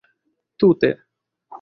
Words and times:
tute 0.59 0.89